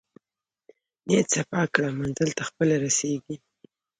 [1.07, 3.35] نیت صفاء کړه منزل ته خپله رسېږې.